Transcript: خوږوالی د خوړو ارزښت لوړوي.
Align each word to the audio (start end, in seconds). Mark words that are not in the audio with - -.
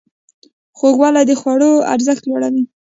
خوږوالی 0.77 1.23
د 1.27 1.31
خوړو 1.41 1.71
ارزښت 1.93 2.23
لوړوي. 2.25 2.63